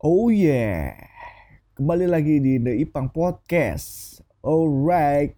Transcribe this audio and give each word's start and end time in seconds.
Oh 0.00 0.32
yeah, 0.32 0.96
kembali 1.76 2.08
lagi 2.08 2.40
di 2.40 2.56
The 2.56 2.72
Ipang 2.88 3.12
Podcast. 3.12 4.16
Alright, 4.40 5.36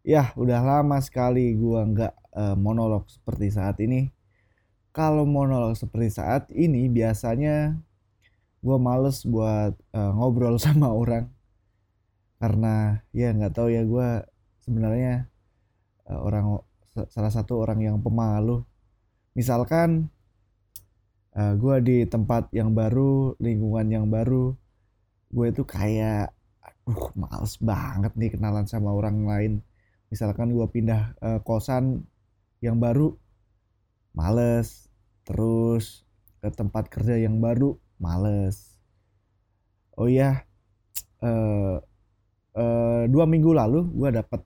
ya 0.00 0.32
udah 0.32 0.64
lama 0.64 0.96
sekali 1.04 1.52
gua 1.52 1.84
nggak 1.84 2.14
uh, 2.32 2.56
monolog 2.56 3.04
seperti 3.04 3.52
saat 3.52 3.76
ini. 3.84 4.08
Kalau 4.96 5.28
monolog 5.28 5.76
seperti 5.76 6.08
saat 6.08 6.48
ini 6.56 6.88
biasanya 6.88 7.76
gua 8.64 8.80
males 8.80 9.20
buat 9.28 9.76
uh, 9.92 10.12
ngobrol 10.16 10.56
sama 10.64 10.96
orang 10.96 11.28
karena 12.40 13.04
ya 13.12 13.28
nggak 13.36 13.60
tahu 13.60 13.76
ya 13.76 13.84
gua 13.84 14.24
sebenarnya 14.64 15.28
uh, 16.08 16.24
orang 16.24 16.64
salah 17.12 17.28
satu 17.28 17.60
orang 17.60 17.84
yang 17.84 18.00
pemalu. 18.00 18.64
Misalkan 19.36 20.08
uh, 21.36 21.40
eh, 21.40 21.52
gue 21.60 21.76
di 21.84 21.96
tempat 22.08 22.48
yang 22.56 22.72
baru 22.72 23.36
lingkungan 23.38 23.86
yang 23.92 24.06
baru 24.08 24.56
gue 25.30 25.46
itu 25.52 25.62
kayak 25.68 26.32
aduh 26.64 27.12
males 27.18 27.54
banget 27.60 28.12
nih 28.16 28.30
kenalan 28.34 28.64
sama 28.64 28.90
orang 28.94 29.26
lain. 29.26 29.52
Misalkan 30.08 30.54
gue 30.54 30.66
pindah 30.70 31.18
uh, 31.20 31.38
kosan 31.42 32.06
yang 32.64 32.78
baru 32.80 33.12
males. 34.16 34.88
Terus 35.26 36.06
ke 36.40 36.48
tempat 36.54 36.86
kerja 36.86 37.18
yang 37.18 37.42
baru 37.42 37.74
males. 37.98 38.78
Oh 39.98 40.06
iya 40.06 40.46
uh, 41.24 41.82
uh, 42.54 43.02
dua 43.10 43.24
minggu 43.26 43.50
lalu 43.50 43.82
gue 43.96 44.10
dapet 44.14 44.40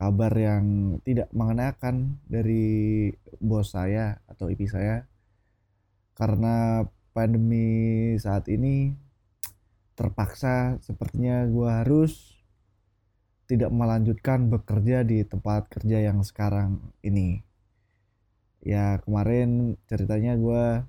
kabar 0.00 0.32
yang 0.32 0.96
tidak 1.04 1.28
mengenakan 1.36 2.16
dari 2.24 3.10
bos 3.36 3.76
saya 3.76 4.16
atau 4.30 4.48
IP 4.48 4.64
saya 4.64 5.04
karena 6.20 6.84
pandemi 7.16 8.12
saat 8.20 8.44
ini 8.52 8.92
terpaksa 9.96 10.76
sepertinya 10.84 11.48
gue 11.48 11.64
harus 11.64 12.36
tidak 13.48 13.72
melanjutkan 13.72 14.52
bekerja 14.52 15.00
di 15.02 15.24
tempat 15.24 15.72
kerja 15.72 16.12
yang 16.12 16.20
sekarang 16.20 16.92
ini. 17.00 17.40
Ya 18.60 19.00
kemarin 19.00 19.80
ceritanya 19.88 20.36
gue 20.36 20.84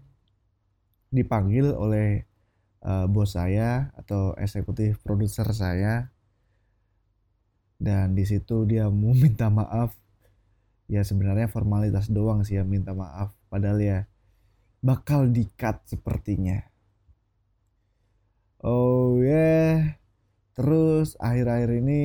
dipanggil 1.15 1.71
oleh 1.73 2.27
uh, 2.83 3.07
bos 3.07 3.33
saya 3.33 3.89
atau 3.95 4.35
eksekutif 4.35 4.99
produser 4.99 5.47
saya. 5.55 6.11
Dan 7.81 8.13
di 8.13 8.27
situ 8.27 8.67
dia 8.67 8.91
mau 8.91 9.15
minta 9.23 9.47
maaf. 9.47 9.95
Ya 10.91 11.07
sebenarnya 11.07 11.47
formalitas 11.47 12.11
doang 12.11 12.43
sih 12.43 12.59
ya 12.59 12.67
minta 12.67 12.91
maaf. 12.91 13.31
Padahal 13.47 13.79
ya 13.79 14.10
bakal 14.81 15.29
dikat 15.29 15.85
sepertinya. 15.85 16.57
Oh 18.61 19.17
ya, 19.21 19.33
yeah. 19.33 19.73
terus 20.53 21.17
akhir-akhir 21.17 21.81
ini 21.81 22.03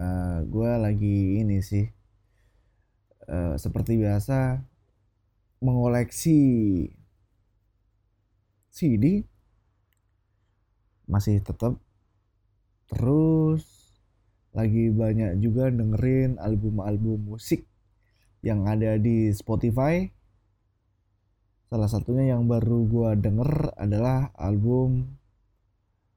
uh, 0.00 0.04
eh, 0.04 0.38
gue 0.48 0.70
lagi 0.80 1.18
ini 1.44 1.60
sih, 1.60 1.84
uh, 3.28 3.56
seperti 3.60 4.00
biasa 4.00 4.60
mengoleksi 5.60 6.40
CD 8.72 9.24
masih 11.08 11.40
tetap 11.40 11.80
terus 12.92 13.64
lagi 14.52 14.88
banyak 14.92 15.40
juga 15.40 15.68
dengerin 15.68 16.40
album-album 16.40 17.36
musik 17.36 17.68
yang 18.40 18.64
ada 18.64 18.96
di 18.96 19.32
Spotify 19.32 20.15
Salah 21.66 21.90
satunya 21.90 22.30
yang 22.30 22.46
baru 22.46 22.86
gue 22.86 23.10
denger 23.18 23.74
adalah 23.74 24.30
album 24.38 25.18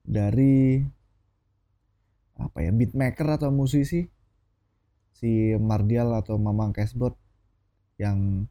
dari 0.05 0.78
apa 2.38 2.58
ya 2.61 2.69
beatmaker 2.69 3.42
atau 3.42 3.50
musisi 3.50 4.05
si 5.11 5.58
Mardial 5.58 6.14
atau 6.14 6.37
Mamang 6.37 6.71
Cashbot 6.71 7.17
yang 7.98 8.45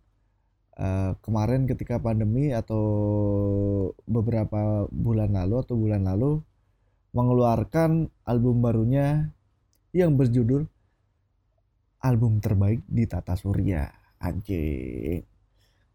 uh, 0.74 1.14
kemarin 1.22 1.70
ketika 1.70 2.02
pandemi 2.02 2.50
atau 2.50 2.82
beberapa 4.04 4.90
bulan 4.90 5.38
lalu 5.38 5.54
atau 5.62 5.74
bulan 5.78 6.02
lalu 6.02 6.42
mengeluarkan 7.14 8.10
album 8.26 8.58
barunya 8.58 9.30
yang 9.94 10.18
berjudul 10.18 10.66
album 12.02 12.42
terbaik 12.42 12.82
di 12.90 13.06
Tata 13.06 13.38
Surya. 13.38 13.86
Anjing 14.18 15.37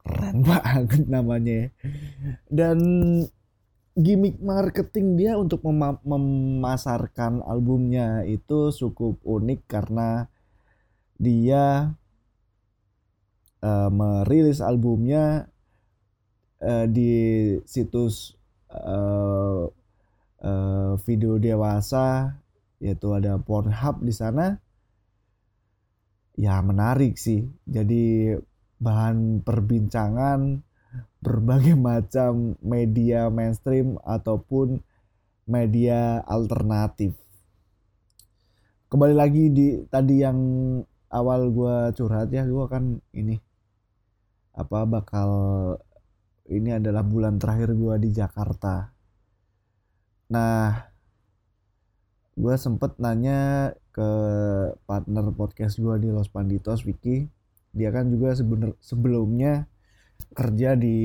keren 0.04 0.44
banget 0.44 1.08
namanya. 1.08 1.72
Dan 2.48 2.78
gimmick 3.94 4.42
marketing 4.42 5.16
dia 5.16 5.38
untuk 5.38 5.64
mem 5.64 6.02
memasarkan 6.04 7.46
albumnya 7.46 8.26
itu 8.26 8.74
cukup 8.74 9.22
unik 9.22 9.70
karena 9.70 10.28
dia 11.22 11.94
uh, 13.62 13.90
merilis 13.94 14.60
albumnya 14.60 15.48
uh, 16.60 16.86
di 16.90 17.14
situs 17.64 18.36
uh, 18.74 19.70
uh, 20.44 20.92
video 21.06 21.38
dewasa 21.38 22.36
yaitu 22.84 23.08
ada 23.16 23.40
Pornhub 23.40 24.04
di 24.04 24.12
sana. 24.12 24.60
Ya 26.34 26.60
menarik 26.66 27.16
sih. 27.16 27.46
Jadi 27.64 28.34
bahan 28.82 29.42
perbincangan 29.46 30.62
berbagai 31.24 31.76
macam 31.90 32.60
media 32.60 33.32
mainstream 33.32 33.98
ataupun 34.04 34.84
media 35.48 36.24
alternatif. 36.24 37.16
Kembali 38.88 39.16
lagi 39.18 39.50
di 39.50 39.68
tadi 39.90 40.22
yang 40.22 40.38
awal 41.10 41.50
gue 41.50 41.98
curhat 41.98 42.30
ya, 42.30 42.46
gue 42.46 42.66
kan 42.70 43.02
ini 43.18 43.42
apa 44.54 44.86
bakal 44.86 45.30
ini 46.46 46.78
adalah 46.78 47.02
bulan 47.02 47.42
terakhir 47.42 47.74
gue 47.74 47.96
di 48.06 48.10
Jakarta. 48.14 48.94
Nah, 50.30 50.94
gue 52.38 52.56
sempet 52.58 53.02
nanya 53.02 53.74
ke 53.94 54.10
partner 54.86 55.26
podcast 55.34 55.82
gue 55.82 55.96
di 55.98 56.10
Los 56.14 56.30
Panditos, 56.30 56.86
Vicky 56.86 57.33
dia 57.74 57.90
kan 57.90 58.14
juga 58.14 58.38
sebener, 58.38 58.78
sebelumnya 58.78 59.66
kerja 60.38 60.78
di 60.78 60.98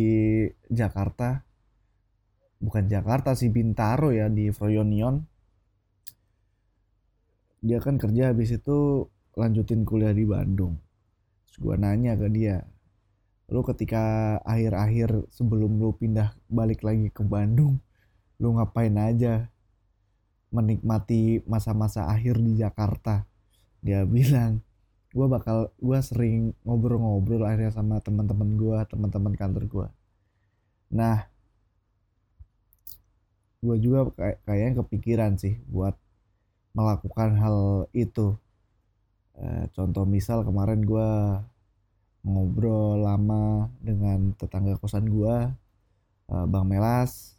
Jakarta. 0.69 1.43
Bukan 2.61 2.87
Jakarta 2.93 3.33
sih 3.33 3.49
Bintaro 3.49 4.13
ya 4.13 4.29
di 4.29 4.53
Froyonion. 4.53 5.25
Dia 7.65 7.81
kan 7.81 7.97
kerja 7.97 8.31
habis 8.31 8.55
itu 8.55 9.09
lanjutin 9.35 9.83
kuliah 9.89 10.13
di 10.13 10.29
Bandung. 10.29 10.77
Terus 11.49 11.57
gue 11.59 11.75
nanya 11.81 12.15
ke 12.15 12.29
dia 12.29 12.63
lu 13.49 13.65
ketika 13.65 14.37
akhir-akhir 14.45 15.33
sebelum 15.33 15.81
lu 15.81 15.97
pindah 15.97 16.37
balik 16.53 16.85
lagi 16.85 17.09
ke 17.09 17.25
Bandung 17.25 17.81
lu 18.37 18.53
ngapain 18.53 18.93
aja 19.01 19.49
menikmati 20.53 21.41
masa-masa 21.49 22.13
akhir 22.13 22.37
di 22.45 22.61
Jakarta? 22.61 23.25
Dia 23.81 24.05
bilang 24.05 24.61
gue 25.19 25.27
bakal 25.27 25.75
gue 25.83 25.99
sering 25.99 26.55
ngobrol-ngobrol 26.63 27.43
akhirnya 27.43 27.75
sama 27.75 27.99
teman-teman 27.99 28.55
gue 28.55 28.79
teman-teman 28.87 29.35
kantor 29.35 29.65
gue 29.67 29.89
nah 30.95 31.27
gue 33.59 33.77
juga 33.83 34.07
kayak 34.15 34.39
kayaknya 34.47 34.73
kepikiran 34.83 35.33
sih 35.35 35.59
buat 35.67 35.99
melakukan 36.79 37.31
hal 37.43 37.59
itu. 37.91 38.39
E, 39.35 39.67
contoh 39.75 40.07
misal 40.07 40.47
kemarin 40.47 40.83
gue 40.87 41.11
ngobrol 42.27 43.03
lama 43.03 43.71
dengan 43.83 44.35
tetangga 44.39 44.79
kosan 44.79 45.11
gue 45.11 45.37
e, 46.31 46.35
bang 46.47 46.67
Melas. 46.71 47.35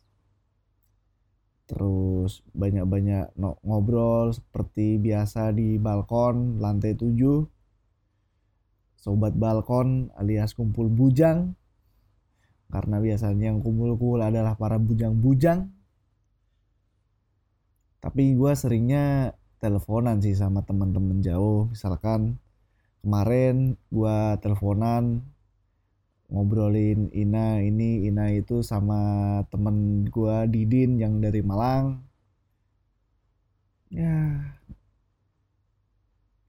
Terus 1.70 2.42
banyak-banyak 2.52 3.38
ngobrol 3.64 4.34
seperti 4.36 4.98
biasa 5.00 5.54
di 5.56 5.78
balkon 5.80 6.60
lantai 6.60 6.98
7 6.98 7.59
sobat 9.00 9.34
balkon 9.36 10.12
alias 10.20 10.52
kumpul 10.54 10.92
bujang. 10.92 11.56
Karena 12.70 13.02
biasanya 13.02 13.50
yang 13.50 13.66
kumpul-kumpul 13.66 14.22
adalah 14.22 14.54
para 14.54 14.78
bujang-bujang. 14.78 15.74
Tapi 18.00 18.38
gue 18.38 18.52
seringnya 18.54 19.34
teleponan 19.58 20.22
sih 20.22 20.38
sama 20.38 20.62
teman-teman 20.62 21.20
jauh. 21.26 21.68
Misalkan 21.74 22.38
kemarin 23.02 23.74
gue 23.90 24.18
teleponan 24.40 25.26
ngobrolin 26.30 27.10
Ina 27.10 27.58
ini 27.66 28.06
Ina 28.06 28.30
itu 28.38 28.62
sama 28.62 29.42
temen 29.50 30.06
gue 30.06 30.46
Didin 30.48 31.02
yang 31.02 31.18
dari 31.18 31.42
Malang. 31.42 32.06
Ya 33.90 34.54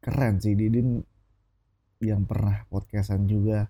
keren 0.04 0.36
sih 0.40 0.52
Didin 0.52 1.00
yang 2.00 2.24
pernah 2.24 2.64
podcastan 2.72 3.28
juga 3.28 3.68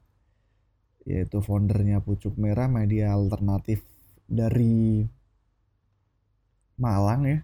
yaitu 1.02 1.42
foundernya 1.42 1.98
Pucuk 1.98 2.38
Merah 2.38 2.70
media 2.70 3.10
alternatif 3.10 3.82
dari 4.30 5.02
Malang 6.78 7.22
ya. 7.26 7.38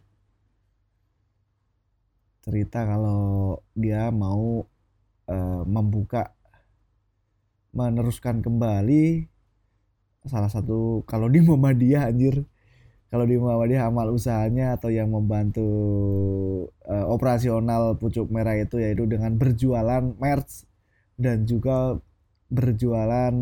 Cerita 2.47 2.87
kalau 2.87 3.59
dia 3.75 4.15
mau 4.15 4.63
uh, 5.27 5.63
membuka 5.67 6.31
meneruskan 7.75 8.41
kembali 8.41 9.27
salah 10.25 10.49
satu 10.49 11.03
kalau 11.05 11.27
di 11.27 11.43
Muhammadiyah 11.43 12.07
anjir. 12.09 12.47
Kalau 13.11 13.23
di 13.27 13.39
Muhammadiyah 13.39 13.91
amal 13.91 14.15
usahanya 14.15 14.79
atau 14.79 14.91
yang 14.91 15.11
membantu 15.11 15.67
uh, 16.87 17.07
operasional 17.11 17.99
pucuk 17.99 18.31
merah 18.31 18.55
itu 18.59 18.79
yaitu 18.79 19.07
dengan 19.07 19.35
berjualan 19.35 20.15
merch 20.19 20.67
dan 21.17 21.49
juga 21.49 21.97
berjualan 22.53 23.33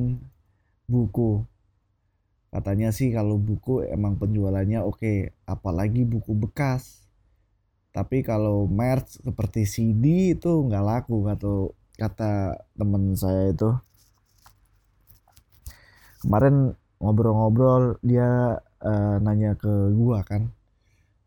buku. 0.87 1.45
Katanya 2.55 2.95
sih 2.95 3.11
kalau 3.11 3.35
buku 3.35 3.83
emang 3.91 4.15
penjualannya 4.15 4.81
oke 4.87 5.35
apalagi 5.45 6.07
buku 6.07 6.33
bekas. 6.39 7.03
Tapi 7.95 8.23
kalau 8.27 8.67
merch 8.67 9.23
seperti 9.23 9.67
CD 9.67 10.35
itu 10.35 10.51
nggak 10.51 10.87
laku 10.87 11.27
atau 11.31 11.75
kata 11.99 12.59
temen 12.75 13.15
saya 13.15 13.51
itu. 13.51 13.71
Kemarin 16.23 16.75
ngobrol-ngobrol 17.03 17.99
dia 18.01 18.59
uh, 18.81 19.17
nanya 19.21 19.59
ke 19.59 19.93
gua 19.93 20.23
kan 20.25 20.49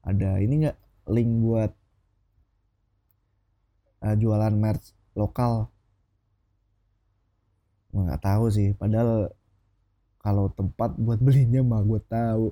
ada 0.01 0.39
ini 0.39 0.65
nggak 0.65 0.77
link 1.11 1.31
buat 1.43 1.71
uh, 4.01 4.15
jualan 4.15 4.55
merch 4.55 4.95
lokal 5.13 5.67
nggak 7.93 8.21
tahu 8.23 8.45
sih. 8.57 8.67
Padahal 8.79 9.11
kalau 10.23 10.45
tempat 10.57 10.89
buat 11.05 11.19
belinya 11.25 11.61
mah 11.63 11.81
gue 11.89 12.01
tahu. 12.11 12.45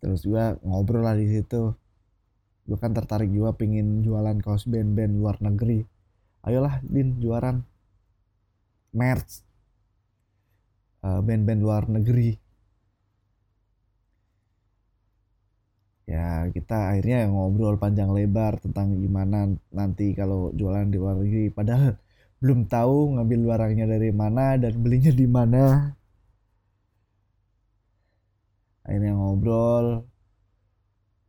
Terus 0.00 0.20
juga 0.26 0.54
ngobrol 0.62 1.02
lah 1.06 1.16
di 1.18 1.26
situ. 1.26 1.74
Gue 2.68 2.78
kan 2.82 2.92
tertarik 2.98 3.30
juga 3.32 3.50
pingin 3.60 4.04
jualan 4.06 4.38
kaos 4.44 4.64
band-band 4.70 5.12
luar 5.20 5.36
negeri. 5.42 5.82
Ayolah 6.46 6.78
din 6.84 7.18
jualan. 7.18 7.56
Merch. 8.94 9.32
Uh, 11.02 11.20
band-band 11.26 11.60
luar 11.64 11.84
negeri. 11.90 12.38
Ya 16.08 16.48
kita 16.54 16.76
akhirnya 16.90 17.28
ngobrol 17.28 17.76
panjang 17.82 18.08
lebar 18.16 18.56
tentang 18.64 18.96
gimana 19.02 19.38
nanti 19.78 20.16
kalau 20.16 20.40
jualan 20.58 20.86
di 20.92 20.96
luar 21.02 21.16
negeri. 21.20 21.52
Padahal 21.52 21.92
belum 22.38 22.70
tahu 22.70 23.18
ngambil 23.18 23.40
barangnya 23.50 23.86
dari 23.90 24.10
mana 24.14 24.54
dan 24.54 24.74
belinya 24.78 25.10
di 25.10 25.26
mana. 25.26 25.90
Akhirnya 28.86 29.12
ngobrol. 29.18 30.06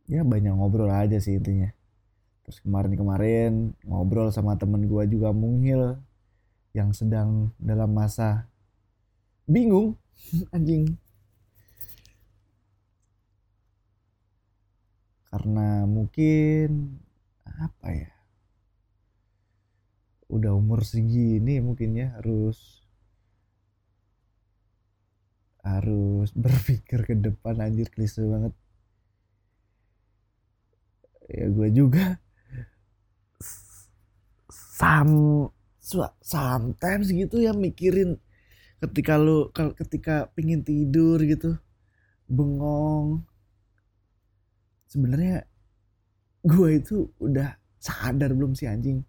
Ya 0.06 0.22
banyak 0.22 0.54
ngobrol 0.54 0.90
aja 0.90 1.18
sih 1.18 1.38
intinya. 1.38 1.70
Terus 2.46 2.62
kemarin-kemarin 2.62 3.74
ngobrol 3.86 4.30
sama 4.30 4.54
temen 4.58 4.86
gue 4.86 5.04
juga 5.10 5.30
mungil 5.34 5.98
yang 6.70 6.94
sedang 6.94 7.50
dalam 7.58 7.90
masa 7.90 8.46
bingung. 9.50 9.98
Anjing. 10.54 10.94
Karena 15.30 15.86
mungkin 15.86 16.98
apa 17.46 17.86
ya 17.94 18.19
udah 20.36 20.52
umur 20.60 20.80
segini 20.90 21.54
mungkin 21.66 21.90
ya 22.00 22.06
harus 22.18 22.58
harus 25.64 26.28
berpikir 26.44 27.00
ke 27.08 27.14
depan 27.26 27.56
anjir 27.64 27.88
klise 27.94 28.20
banget. 28.32 28.52
Ya 31.30 31.46
gue 31.48 31.68
juga 31.72 32.04
sam 34.78 35.10
sometimes 36.32 37.06
gitu 37.20 37.36
ya 37.46 37.52
mikirin 37.64 38.10
ketika 38.82 39.14
lu 39.26 39.38
ketika 39.80 40.16
pingin 40.36 40.60
tidur 40.68 41.18
gitu 41.32 41.50
bengong. 42.36 43.08
Sebenarnya 44.90 45.46
gue 46.44 46.68
itu 46.80 46.96
udah 47.20 47.56
sadar 47.80 48.32
belum 48.36 48.52
sih 48.56 48.68
anjing 48.68 49.04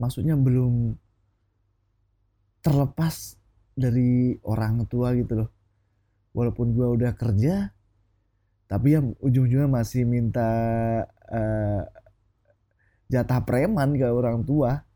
maksudnya 0.00 0.34
belum 0.34 0.96
terlepas 2.64 3.36
dari 3.76 4.40
orang 4.42 4.88
tua 4.88 5.12
gitu 5.14 5.44
loh. 5.44 5.50
Walaupun 6.32 6.72
gue 6.72 6.86
udah 6.86 7.12
kerja 7.14 7.68
tapi 8.70 8.94
yang 8.94 9.18
ujung-ujungnya 9.18 9.66
masih 9.66 10.06
minta 10.06 10.46
uh, 11.26 11.82
jatah 13.10 13.42
preman 13.42 13.98
ke 13.98 14.06
orang 14.06 14.46
tua. 14.46 14.86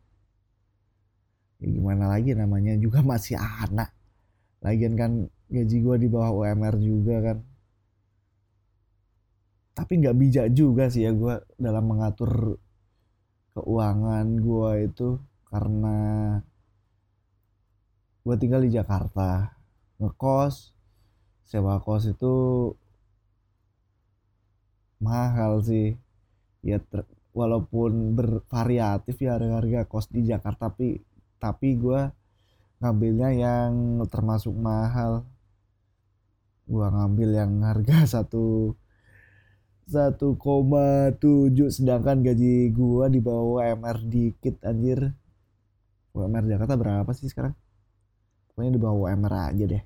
Ya 1.59 1.67
gimana 1.67 2.07
lagi 2.07 2.39
namanya 2.39 2.79
juga 2.79 3.03
masih 3.03 3.35
anak. 3.35 3.91
Lagian 4.63 4.95
kan 4.95 5.27
gaji 5.51 5.77
gue 5.83 5.97
di 5.99 6.07
bawah 6.07 6.47
UMR 6.47 6.79
juga 6.79 7.19
kan. 7.19 7.39
Tapi 9.75 9.93
nggak 10.07 10.17
bijak 10.23 10.47
juga 10.55 10.87
sih 10.87 11.03
ya 11.03 11.11
gue 11.11 11.35
dalam 11.59 11.83
mengatur 11.91 12.63
keuangan 13.55 14.27
gue 14.43 14.71
itu 14.91 15.09
karena 15.47 15.99
gue 18.27 18.37
tinggal 18.41 18.67
di 18.67 18.71
Jakarta. 18.75 19.55
Ngekos 20.03 20.75
sewa 21.47 21.79
kos 21.79 22.11
itu 22.11 22.35
mahal 24.99 25.63
sih. 25.63 25.95
Ya 26.67 26.83
walaupun 27.35 28.15
bervariatif 28.19 29.21
ya 29.23 29.39
harga-harga 29.39 29.87
kos 29.87 30.11
di 30.11 30.27
Jakarta 30.27 30.71
tapi 30.71 31.03
tapi 31.39 31.77
gue 31.79 32.11
ngambilnya 32.83 33.31
yang 33.39 34.03
termasuk 34.11 34.55
mahal. 34.59 35.23
Gue 36.67 36.87
ngambil 36.91 37.31
yang 37.39 37.53
harga 37.63 37.97
satu 38.19 38.75
satu 39.85 40.41
koma 40.41 41.13
tujuh 41.21 41.69
sedangkan 41.69 42.25
gaji 42.25 42.73
gue 42.73 43.05
di 43.13 43.21
bawah 43.21 43.61
UMR 43.61 44.01
dikit 44.09 44.65
anjir. 44.65 45.13
UMR 46.17 46.45
Jakarta 46.49 46.75
berapa 46.79 47.11
sih 47.13 47.29
sekarang? 47.29 47.53
Pokoknya 48.49 48.73
di 48.73 48.81
bawah 48.81 49.11
UMR 49.11 49.35
aja 49.53 49.65
deh. 49.69 49.85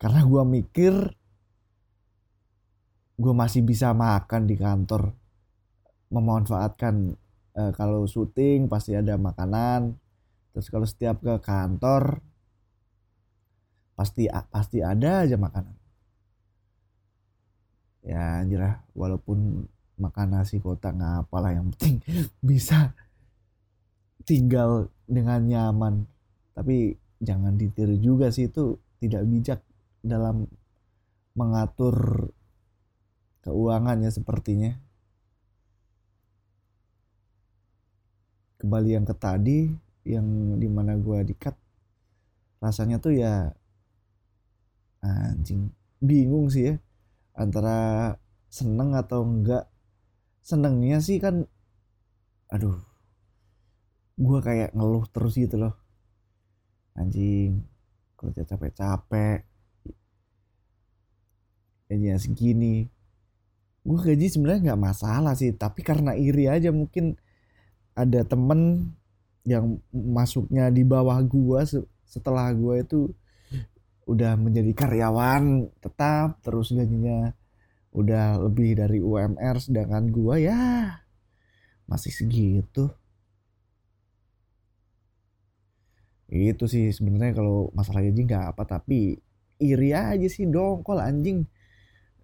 Karena 0.00 0.20
gue 0.24 0.42
mikir 0.48 0.94
gue 3.14 3.34
masih 3.36 3.60
bisa 3.60 3.92
makan 3.92 4.48
di 4.48 4.56
kantor. 4.56 5.12
Memanfaatkan 6.08 7.14
uh, 7.58 7.72
kalau 7.76 8.08
syuting 8.08 8.70
pasti 8.70 8.96
ada 8.96 9.20
makanan. 9.20 9.92
Terus 10.54 10.70
kalau 10.72 10.86
setiap 10.88 11.20
ke 11.20 11.34
kantor 11.42 12.22
pasti 13.94 14.26
pasti 14.50 14.82
ada 14.82 15.22
aja 15.22 15.38
makanan 15.38 15.83
ya 18.04 18.44
anjir 18.44 18.60
walaupun 18.92 19.64
makan 19.96 20.28
nasi 20.36 20.60
kotak 20.60 20.92
nggak 20.92 21.24
apalah 21.24 21.56
yang 21.56 21.72
penting 21.72 22.04
bisa 22.44 22.92
tinggal 24.24 24.88
dengan 25.04 25.44
nyaman. 25.44 25.94
Tapi 26.56 26.96
jangan 27.20 27.54
ditiru 27.56 27.96
juga 28.00 28.32
sih 28.32 28.48
itu 28.48 28.80
tidak 28.98 29.22
bijak 29.28 29.60
dalam 30.00 30.48
mengatur 31.36 32.28
keuangannya 33.44 34.08
sepertinya. 34.08 34.72
Kembali 38.60 38.90
yang 38.96 39.04
ke 39.04 39.14
tadi 39.16 39.68
yang 40.08 40.56
di 40.56 40.68
mana 40.68 40.96
gue 40.96 41.20
dikat 41.24 41.56
rasanya 42.60 42.96
tuh 42.96 43.12
ya 43.12 43.52
anjing 45.04 45.68
bingung 46.00 46.48
sih 46.48 46.72
ya 46.72 46.74
antara 47.34 48.14
seneng 48.48 48.94
atau 48.94 49.26
enggak? 49.26 49.66
Senengnya 50.44 50.98
sih 51.02 51.18
kan 51.18 51.46
aduh 52.52 52.76
gue 54.14 54.38
kayak 54.38 54.70
ngeluh 54.76 55.04
terus 55.10 55.34
gitu 55.34 55.58
loh. 55.58 55.74
Anjing 56.94 57.66
kerja 58.14 58.46
capek-capek 58.46 59.44
gajinya 61.90 62.18
segini. 62.18 62.88
Gue 63.84 63.98
gaji 64.00 64.26
sebenarnya 64.32 64.72
nggak 64.72 64.82
masalah 64.82 65.36
sih 65.36 65.52
tapi 65.52 65.84
karena 65.84 66.16
iri 66.16 66.48
aja 66.48 66.72
mungkin 66.72 67.20
ada 67.94 68.24
temen 68.26 68.90
yang 69.44 69.78
masuknya 69.92 70.72
di 70.72 70.82
bawah 70.82 71.20
gua 71.22 71.68
setelah 72.08 72.48
gua 72.56 72.80
itu 72.80 73.12
udah 74.04 74.36
menjadi 74.36 74.72
karyawan 74.76 75.72
tetap 75.80 76.40
terus 76.44 76.72
gajinya 76.76 77.32
udah 77.94 78.42
lebih 78.42 78.76
dari 78.76 78.98
UMR 79.00 79.56
sedangkan 79.62 80.10
gua 80.10 80.36
ya 80.36 80.62
masih 81.88 82.12
segitu. 82.12 82.90
Itu 86.28 86.64
sih 86.66 86.90
sebenarnya 86.90 87.38
kalau 87.38 87.70
masalah 87.76 88.02
gaji 88.02 88.20
nggak 88.26 88.44
apa 88.56 88.62
tapi 88.66 89.20
iri 89.60 89.90
aja 89.94 90.26
sih 90.26 90.48
dongkol 90.48 90.98
anjing. 90.98 91.46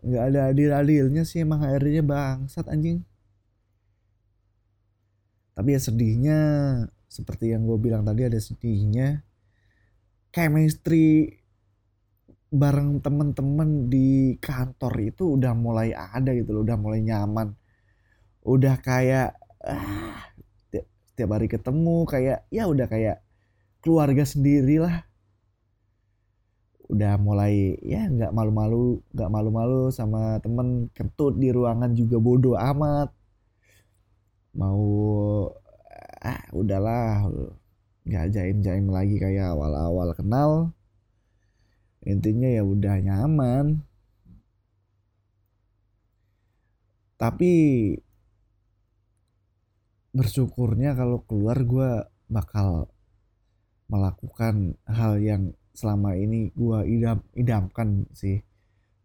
Nggak 0.01 0.25
ada 0.33 0.41
adil-adilnya 0.51 1.23
sih 1.29 1.45
emang 1.45 1.63
HRD-nya 1.63 2.05
bangsat 2.05 2.67
anjing. 2.67 3.05
Tapi 5.55 5.69
ya 5.77 5.81
sedihnya 5.81 6.39
seperti 7.07 7.53
yang 7.53 7.69
gue 7.69 7.77
bilang 7.77 8.03
tadi 8.03 8.25
ada 8.25 8.41
sedihnya. 8.41 9.23
Chemistry 10.31 11.40
bareng 12.51 12.99
temen-temen 12.99 13.87
di 13.87 14.35
kantor 14.43 14.95
itu 14.99 15.39
udah 15.39 15.55
mulai 15.55 15.95
ada 15.95 16.35
gitu 16.35 16.51
loh 16.55 16.63
udah 16.67 16.79
mulai 16.79 17.01
nyaman. 17.03 17.55
Udah 18.43 18.75
kayak 18.83 19.39
ah, 19.63 20.31
setiap 21.21 21.31
hari 21.37 21.49
ketemu 21.53 21.97
kayak 22.09 22.39
ya 22.51 22.65
udah 22.67 22.87
kayak 22.91 23.23
keluarga 23.85 24.25
sendiri 24.25 24.81
lah 24.83 25.05
udah 26.91 27.15
mulai 27.23 27.79
ya 27.87 28.11
nggak 28.11 28.35
malu-malu 28.35 28.99
nggak 29.15 29.31
malu-malu 29.31 29.95
sama 29.95 30.43
temen 30.43 30.91
kentut 30.91 31.39
di 31.39 31.55
ruangan 31.55 31.95
juga 31.95 32.19
bodoh 32.19 32.59
amat. 32.59 33.15
Mau 34.59 34.83
ah 36.21 36.43
udahlah 36.51 37.31
nggak 38.07 38.27
jaim-jaim 38.35 38.87
lagi 38.91 39.17
kayak 39.23 39.55
awal-awal 39.55 40.11
kenal 40.19 40.75
intinya 42.05 42.49
ya 42.49 42.63
udah 42.65 42.97
nyaman. 43.01 43.67
Tapi 47.21 47.53
bersyukurnya 50.11 50.97
kalau 50.97 51.23
keluar 51.29 51.59
gue 51.63 51.91
bakal 52.27 52.91
melakukan 53.91 54.79
hal 54.87 55.19
yang 55.21 55.53
selama 55.75 56.19
ini 56.19 56.51
gue 56.55 56.79
idam 56.87 57.19
idamkan 57.35 58.07
sih 58.15 58.43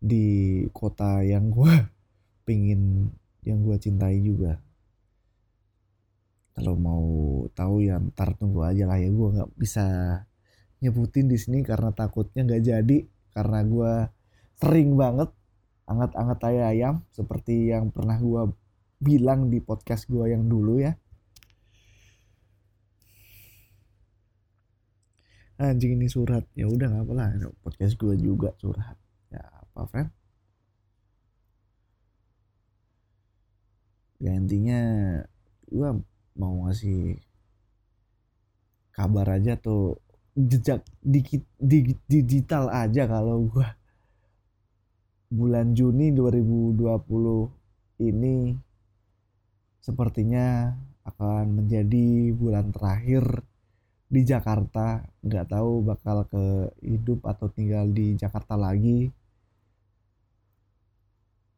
di 0.01 0.25
kota 0.73 1.21
yang 1.25 1.49
gue 1.49 1.73
pingin 2.47 3.11
yang 3.45 3.61
gue 3.61 3.77
cintai 3.77 4.21
juga. 4.21 4.57
Kalau 6.55 6.79
mau 6.79 7.05
tahu 7.51 7.83
ya 7.83 7.99
ntar 7.99 8.31
tunggu 8.39 8.63
aja 8.63 8.87
lah 8.87 8.95
ya 8.95 9.11
gue 9.11 9.27
nggak 9.35 9.51
bisa 9.59 9.85
nyebutin 10.85 11.25
di 11.25 11.37
sini 11.41 11.65
karena 11.65 11.89
takutnya 11.91 12.45
nggak 12.45 12.63
jadi 12.63 12.97
karena 13.33 13.59
gue 13.65 13.93
sering 14.61 14.95
banget 14.95 15.29
anget-anget 15.89 16.37
tai 16.41 16.59
ayam 16.61 17.01
seperti 17.13 17.73
yang 17.73 17.89
pernah 17.89 18.17
gue 18.21 18.53
bilang 19.01 19.51
di 19.51 19.59
podcast 19.59 20.07
gue 20.07 20.29
yang 20.31 20.45
dulu 20.45 20.81
ya. 20.81 20.93
Anjing 25.55 25.95
ini 25.95 26.07
surat. 26.11 26.43
Ya 26.51 26.67
udah 26.67 26.87
nggak 26.91 27.03
apa 27.07 27.13
lah. 27.15 27.27
Podcast 27.63 27.95
gue 27.95 28.15
juga 28.19 28.51
surat. 28.59 28.97
Ya 29.31 29.43
apa 29.45 29.87
friend 29.87 30.09
ya 34.25 34.31
intinya 34.33 34.79
gue 35.69 35.89
mau 36.39 36.53
ngasih 36.65 37.19
kabar 38.95 39.27
aja 39.37 39.59
tuh 39.59 39.99
jejak 40.35 40.83
dikit 40.99 41.47
di, 41.55 41.95
digital 42.11 42.67
aja 42.67 43.07
kalau 43.07 43.47
gue 43.47 43.67
bulan 45.31 45.71
Juni 45.71 46.11
2020 46.11 46.75
ini 48.03 48.51
sepertinya 49.79 50.75
akan 51.07 51.63
menjadi 51.63 52.35
bulan 52.35 52.75
terakhir 52.75 53.23
di 54.11 54.21
Jakarta. 54.27 55.05
Nggak 55.23 55.55
tahu 55.55 55.71
bakal 55.85 56.27
ke 56.27 56.43
hidup 56.83 57.23
atau 57.25 57.47
tinggal 57.47 57.87
di 57.89 58.19
Jakarta 58.19 58.59
lagi. 58.59 59.09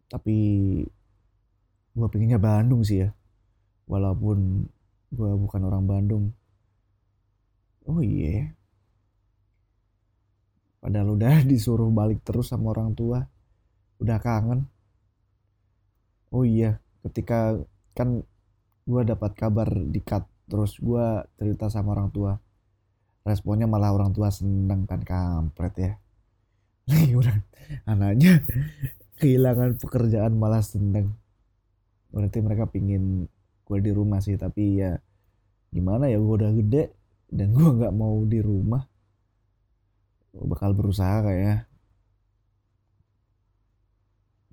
Tapi 0.07 0.37
gue 1.97 2.07
pinginnya 2.13 2.39
Bandung 2.39 2.85
sih 2.85 3.03
ya. 3.03 3.09
Walaupun 3.87 4.67
gue 5.11 5.31
bukan 5.33 5.61
orang 5.65 5.83
Bandung. 5.87 6.25
Oh 7.87 8.03
iya 8.03 8.27
yeah. 8.43 8.56
Padahal 10.87 11.19
udah 11.19 11.43
disuruh 11.51 11.91
balik 11.91 12.23
terus 12.23 12.55
sama 12.55 12.71
orang 12.71 12.95
tua. 12.95 13.27
Udah 13.99 14.23
kangen. 14.23 14.63
Oh 16.31 16.47
iya 16.47 16.79
ketika 17.03 17.59
kan 17.91 18.23
gue 18.87 19.01
dapat 19.03 19.35
kabar 19.35 19.67
di 19.67 19.99
cut 19.99 20.23
terus 20.47 20.79
gue 20.79 21.27
cerita 21.35 21.67
sama 21.67 21.91
orang 21.91 22.07
tua. 22.15 22.39
Responnya 23.27 23.67
malah 23.67 23.91
orang 23.91 24.15
tua 24.15 24.31
seneng 24.31 24.87
kan 24.87 25.03
kampret 25.03 25.75
ya. 25.75 25.91
Lagi 26.87 27.11
orang 27.19 27.43
anaknya 27.83 28.39
kehilangan 29.19 29.75
pekerjaan 29.75 30.39
malah 30.39 30.63
seneng. 30.63 31.11
Berarti 32.15 32.39
mereka 32.39 32.71
pingin 32.71 33.27
gue 33.67 33.77
di 33.83 33.91
rumah 33.91 34.23
sih 34.23 34.39
tapi 34.39 34.79
ya 34.79 34.95
gimana 35.67 36.07
ya 36.07 36.15
gue 36.15 36.35
udah 36.39 36.55
gede 36.55 36.95
dan 37.27 37.51
gue 37.51 37.67
nggak 37.75 37.91
mau 37.91 38.23
di 38.23 38.39
rumah 38.39 38.87
bakal 40.45 40.77
berusaha 40.77 41.25
kayak 41.25 41.65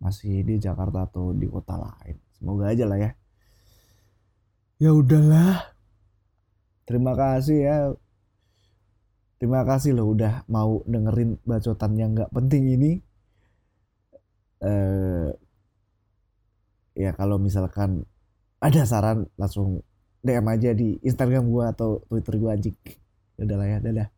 masih 0.01 0.45
di 0.45 0.61
Jakarta 0.61 1.09
atau 1.09 1.33
di 1.33 1.49
kota 1.49 1.77
lain? 1.81 2.17
Semoga 2.37 2.73
aja 2.73 2.85
lah 2.85 2.99
ya. 3.01 3.11
Ya 4.81 4.91
udahlah. 4.93 5.77
Terima 6.85 7.17
kasih 7.17 7.59
ya. 7.65 7.77
Terima 9.41 9.65
kasih 9.65 9.97
loh 9.97 10.13
udah 10.13 10.45
mau 10.49 10.81
dengerin 10.85 11.41
bacotan 11.45 11.93
yang 11.97 12.13
nggak 12.17 12.33
penting 12.33 12.65
ini. 12.69 12.93
Eh 14.65 15.29
ya 16.95 17.11
kalau 17.17 17.43
misalkan 17.43 18.07
ada 18.63 18.87
saran 18.87 19.27
langsung 19.35 19.83
DM 20.25 20.47
aja 20.49 20.71
di 20.73 20.97
Instagram 21.05 21.51
gua 21.51 21.75
atau 21.75 22.05
Twitter 22.09 22.35
gua 22.41 22.57
anjing. 22.57 22.77
Ya 23.37 23.43
udahlah 23.45 23.69
ya 23.69 23.79
dadah 23.83 24.14